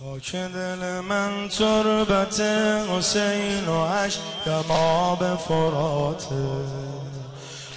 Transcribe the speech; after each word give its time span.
خاک 0.00 0.36
دل 0.36 1.00
من 1.00 1.48
تربت 1.48 2.40
حسین 2.90 3.68
و 3.68 3.84
عشق 3.84 4.70
آب 4.70 5.36
فراته. 5.36 6.34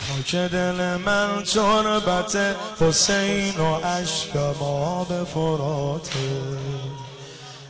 خاک 0.08 0.36
دل 0.36 0.96
من 1.06 1.44
تربت 1.44 2.38
حسین 2.82 3.58
و 3.58 3.76
عشق 3.76 4.64
آب 4.64 5.24
فراته. 5.24 6.10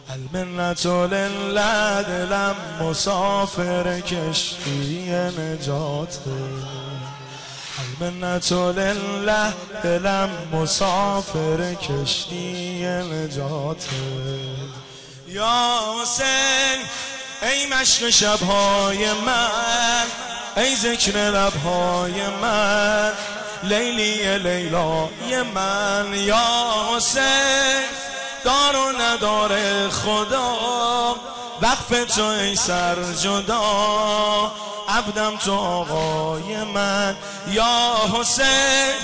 المنت 0.09 0.85
لله 0.85 2.03
دلم 2.03 2.55
مسافر 2.81 3.99
کشتی 3.99 5.11
نجاته. 5.11 6.31
المنت 7.79 8.51
لله 8.51 9.53
دلم 9.83 10.29
مسافر 10.51 11.73
کشتی 11.73 12.85
نجاته 12.85 13.87
یا 15.27 15.79
حسین 16.01 16.79
ای 17.41 17.65
مشق 17.65 18.09
شبهای 18.09 19.13
من 19.13 20.05
ای 20.57 20.75
ذکر 20.75 21.17
لبهای 21.17 22.27
من 22.41 23.11
لیلی 23.63 24.37
لیلای 24.37 25.43
من. 25.55 26.13
یا 26.13 26.45
حسین 26.95 27.83
دار 28.43 28.75
و 28.75 29.01
ندار 29.01 29.49
خدا 29.89 30.55
وقف 31.63 32.15
تو 32.15 32.25
ای 32.25 32.55
سر 32.55 33.13
جدا. 33.21 33.61
عبدم 34.89 35.37
تو 35.37 35.53
آقای 35.53 36.55
من 36.63 37.15
یا 37.47 37.95
حسین 38.13 38.95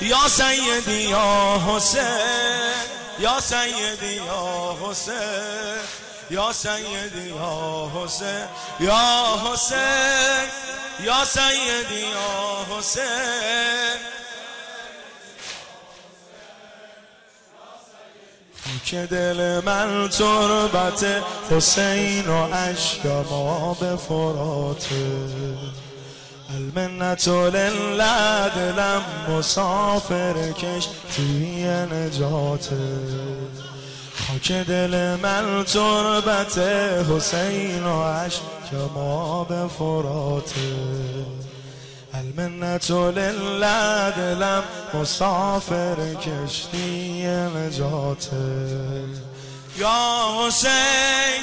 یا 0.00 0.28
سیدی 0.28 1.02
یا 1.02 1.62
حسین. 1.68 2.74
یا 3.18 3.40
سیدی 3.40 4.14
یا 4.14 4.76
حسین. 4.82 5.78
یا 6.30 6.52
سیدی 6.52 7.28
یا 7.28 7.90
حسین. 7.94 8.44
یا 8.80 9.40
حسین. 9.44 10.48
یا 11.00 11.24
سیدی 11.24 12.00
یا 12.00 12.76
حسین. 12.78 13.96
که 18.84 19.06
دل 19.06 19.60
من 19.64 20.08
تربت 20.08 21.06
حسین 21.50 22.28
و 22.28 22.44
عشق 22.54 23.06
ما 23.30 23.76
به 23.80 23.96
فراته. 23.96 24.94
المنت 26.56 27.28
لله 27.28 28.48
دلم 28.56 29.02
مسافر 29.28 30.52
کش 30.52 30.88
توی 31.16 31.64
نجاته. 31.64 32.76
خاک 34.26 34.52
دل 34.52 35.16
من 35.22 35.64
تربت 35.64 36.58
حسین 37.10 37.84
و 37.84 38.02
عشق 38.02 38.42
ما 38.94 39.44
به 39.44 39.68
فراته. 39.78 40.95
المنت 42.38 42.90
لله 42.90 44.10
دلم 44.10 44.62
مسافر 44.94 45.96
کشتی 46.14 47.26
نجاته. 47.56 48.36
یا 49.76 50.26
حسین 50.40 51.42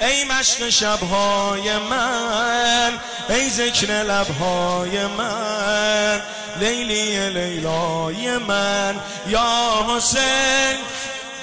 ای 0.00 0.24
مشق 0.24 0.68
شبهای 0.68 1.78
من 1.90 2.92
ای 3.28 3.50
ذکر 3.50 3.86
لبهای 3.86 5.06
من 5.06 6.20
لیلی 6.60 7.30
لیلای 7.30 8.38
من. 8.38 8.94
یا 9.26 9.86
حسین 9.88 10.76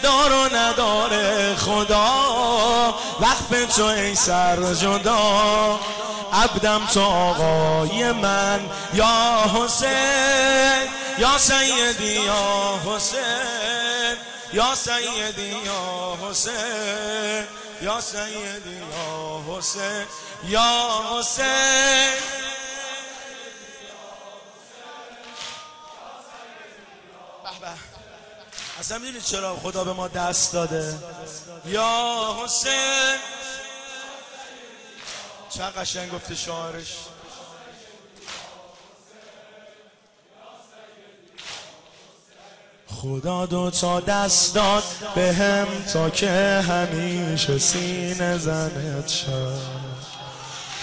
دار 0.04 0.34
و 0.34 0.56
ندار 0.56 1.10
خدا 1.56 2.96
وقف 3.20 3.76
تو 3.76 3.86
ای 3.86 4.16
سر 4.16 4.74
جدا. 4.74 5.80
عبدم 6.34 6.86
تو 6.86 7.02
آقای 7.02 8.12
من 8.12 8.70
یا 8.94 9.44
حسین 9.56 10.88
یا 11.18 11.38
سیدی 11.38 12.26
یا 12.26 12.80
حسین 12.86 14.18
یا 14.54 14.76
سیدی 14.76 15.56
یا 15.66 16.18
حسین 16.30 17.48
یا 17.82 18.02
سیدی 18.02 18.78
یا 18.92 19.42
حسین 19.48 20.06
یا 20.44 21.02
حسین. 21.12 22.20
اصلا 28.80 28.98
می‌دونید 28.98 29.24
چرا 29.24 29.56
خدا 29.56 29.84
به 29.84 29.94
ما 29.94 30.08
دست 30.08 30.54
داده؟ 30.54 30.96
یا 31.66 32.36
حسین. 32.44 33.18
چه 35.60 35.66
قشنگ 35.66 36.12
گفته 36.12 36.36
شاعرش 36.36 36.96
خدا 42.88 43.46
دو 43.46 43.70
تا 43.70 44.00
دست 44.00 44.56
داد 44.56 44.84
به 45.16 45.34
هم 45.34 45.68
تا 45.94 46.10
که 46.10 46.30
همیشه 46.70 47.58
سینه 47.58 48.38
زنت 48.38 49.08
شد. 49.08 49.60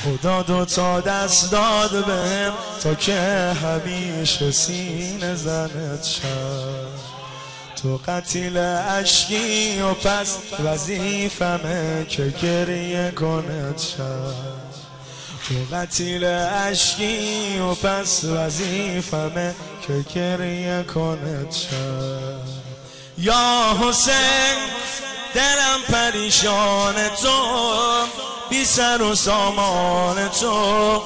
خدا 0.05 0.43
دو 0.43 0.65
تا 0.65 1.01
دست 1.01 1.53
داد 1.53 2.05
به 2.05 2.13
هم 2.13 2.53
تا 2.83 2.95
که 2.95 3.21
همیشه 3.63 4.51
سینه 4.51 5.35
زنت 5.35 6.03
شد. 6.05 7.17
تو 7.83 8.01
قتیل 8.07 8.59
عشقی 8.59 9.81
و 9.81 9.95
پس 9.95 10.39
وظیفمه 10.65 12.07
که 12.09 12.35
گریه 12.43 13.11
کند 13.11 13.79
شد. 13.79 14.66
تو 15.49 15.77
قتیل 15.77 16.25
عشقی 16.25 17.59
و 17.59 17.75
پس 17.75 18.25
وظیفمه 18.25 19.55
که 19.87 20.05
گریه 20.15 20.85
کند 20.95 21.53
شد 21.53 22.41
یا 23.19 23.77
حسین 23.81 24.57
دلم 25.35 25.81
پریشان 25.89 26.95
تو 27.23 27.31
بی 28.51 28.65
سر 28.65 29.03
و 29.03 29.15
سامان 29.15 30.29
تو 30.29 31.03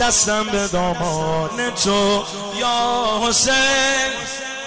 دستم 0.00 0.44
به 0.44 0.68
دامان 0.68 1.70
تو. 1.84 2.24
یا 2.60 3.20
حسین 3.28 4.12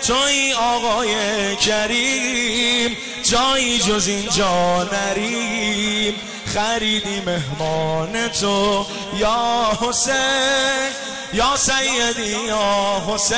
توی 0.08 0.54
آقای 0.54 1.56
کریم 1.56 2.98
جایی 3.24 3.80
جز 3.80 4.08
اینجا 4.08 4.84
نریم. 4.84 6.14
خریدی 6.56 7.22
مهمان 7.22 8.28
تو 8.28 8.86
یا 9.18 9.78
حسین 9.82 10.90
یا 11.34 11.58
سیدی 11.58 12.48
یا 12.48 13.02
حسین 13.08 13.38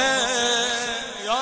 یا 1.26 1.38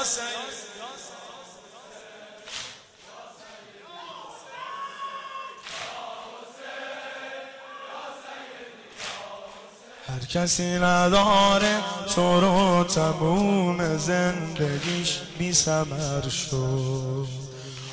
هر 10.08 10.26
کسی 10.34 10.64
نداره 10.64 11.80
تو 12.16 12.40
رو 12.40 12.84
تموم 12.84 13.98
زندگیش 13.98 15.20
بی 15.38 15.54
سمر 15.54 16.30
شد 16.30 17.45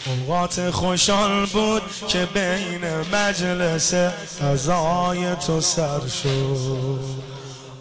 اوقات 0.07 0.71
خوشحال 0.71 1.47
بود 1.47 1.83
که 2.09 2.29
بین 2.35 2.81
مجلس 3.13 3.95
ازای 4.43 5.35
تو 5.47 5.61
سر 5.61 6.01
شد. 6.23 6.99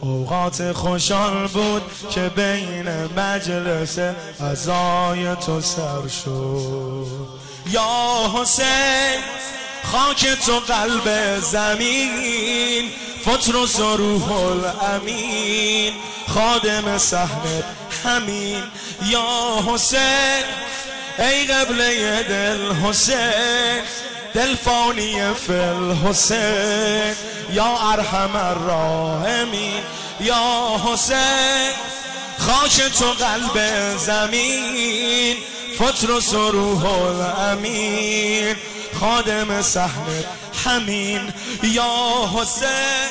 اوقات 0.01 0.71
خوشحال 0.71 1.47
بود 1.47 1.81
که 2.09 2.21
بین 2.21 2.89
مجلس 3.17 3.99
ازای 4.39 5.35
تو 5.35 5.61
سر 5.61 6.07
شد. 6.23 7.07
یا 7.71 8.31
حسین 8.35 9.19
خاک 9.83 10.27
تو 10.45 10.59
قلب 10.59 11.39
زمین 11.39 12.89
فطرس 13.25 13.79
و 13.79 13.97
روح 13.97 14.31
الامین 14.31 15.93
خادم 16.27 16.97
سحنت 16.97 17.63
همین. 18.05 18.63
یا 19.09 19.63
حسین 19.67 20.43
ای 21.19 21.45
قبله 21.45 22.23
دل 22.23 22.73
حسین 22.73 23.81
دل 24.33 24.55
فانی 24.55 25.33
فل 25.33 25.93
حسین. 26.07 27.15
یا 27.53 27.77
ارحم 27.91 28.35
الراحمین 28.35 29.83
یا 30.19 30.81
حسین. 30.85 31.71
خاک 32.37 32.81
تو 32.81 33.05
قلب 33.05 33.57
زمین 33.97 35.37
فطرس 35.79 36.33
و 36.33 36.51
روح 36.51 36.85
الامین. 36.85 38.55
خادم 38.99 39.61
سحنت 39.61 40.25
همین 40.65 41.33
یا 41.63 42.29
حسین. 42.35 43.09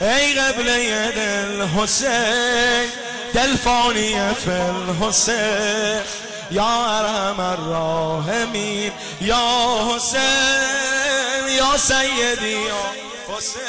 ای 0.00 0.34
قبله 0.34 1.10
دل 1.10 1.66
حسین 1.66 2.88
دل 3.34 3.56
فانی 3.56 4.14
فل 4.44 5.06
حسین. 5.06 6.27
یا 6.50 6.98
ارحم 6.98 7.40
الراحمین 7.40 8.92
یا 9.20 9.88
حسین 9.94 11.48
یا 11.48 11.76
سیدی 11.76 12.48
یا 12.48 12.92
حسین. 13.28 13.62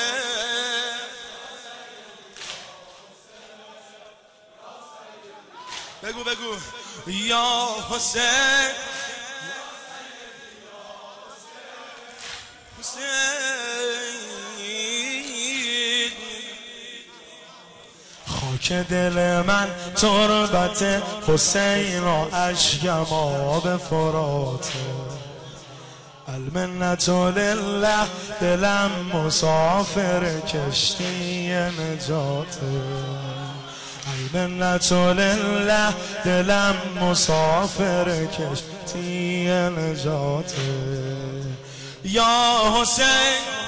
بگو 6.04 6.24
بگو. 6.24 6.56
یا 7.08 7.68
حسین. 7.92 8.70
خاک 18.59 18.73
دل 18.73 19.41
من 19.41 19.67
تربت 19.95 21.01
حسین 21.27 22.03
و 22.03 22.35
اشکم 22.35 23.06
آب 23.13 23.77
فراته 23.77 24.69
المنت 26.27 27.09
لله 27.09 28.06
دلم 28.41 28.91
مسافر 29.13 30.39
کشتی 30.39 31.51
نجاته 31.51 32.81
المنت 34.13 34.91
لله 34.91 35.94
دلم 36.25 36.75
مسافر 37.01 38.25
کشتی 38.25 39.47
نجاته 39.50 40.61
یا 42.03 42.57
حسین 42.81 43.59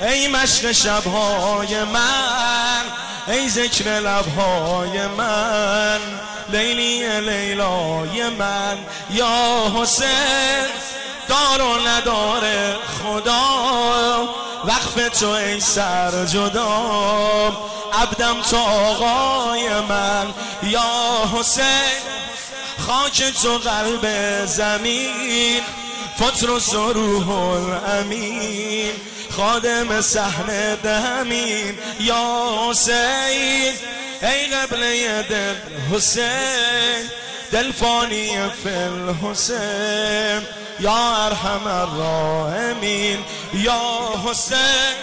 ای 0.00 0.28
مشق 0.28 0.72
شبهای 0.72 1.84
من 1.84 2.37
ای 3.28 3.48
ذکر 3.48 3.84
لبهای 3.84 5.06
من 5.06 6.00
لیلی 6.52 7.20
لیلای 7.20 8.28
من 8.28 8.78
یا 9.10 9.72
حسین 9.76 10.66
دار 11.28 11.62
و 11.62 11.88
نداره 11.88 12.76
خدا. 12.98 14.28
وقف 14.64 15.18
تو 15.20 15.28
ای 15.28 15.60
سر 15.60 16.24
جدا 16.24 16.68
عبدم 17.92 18.42
تو 18.42 18.56
آقای 18.56 19.80
من 19.88 20.26
یا 20.62 21.30
حسین. 21.34 21.98
خاک 22.78 23.24
تو 23.42 23.58
قلب 23.58 24.06
زمین 24.46 25.60
فطر 26.18 26.50
و 26.50 26.92
روح 26.92 27.30
الامین 27.30 28.92
خادم 29.38 30.00
سحن 30.00 30.74
دمین 30.74 31.78
یا 32.00 32.48
حسین. 32.70 33.72
ای 34.22 34.46
قبله 34.46 35.22
دل 35.22 35.54
حسین 35.92 37.10
دل 37.52 37.72
فانی 37.72 38.30
فل 38.64 39.14
حسین 39.22 40.46
یا 40.80 41.26
ارحم 41.26 41.66
الراحمین 41.66 43.18
یا 43.54 44.12
حسین. 44.26 44.94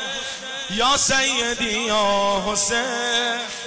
یا 0.70 0.98
سیدی 0.98 1.80
یا 1.88 2.44
حسین. 2.48 3.65